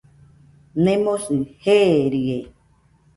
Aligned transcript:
Nemosɨ 0.83 1.33
jeerie. 1.63 2.37